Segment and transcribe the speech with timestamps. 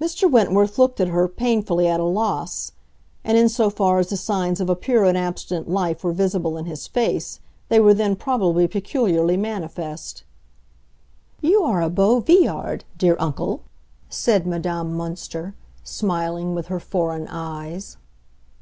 [0.00, 0.30] Mr.
[0.30, 2.72] Wentworth looked at her, painfully at a loss;
[3.22, 6.56] and in so far as the signs of a pure and abstinent life were visible
[6.56, 10.24] in his face they were then probably peculiarly manifest.
[11.42, 13.60] "You are a beau vieillard, dear uncle,"
[14.08, 15.52] said Madame Münster,
[15.84, 17.98] smiling with her foreign eyes.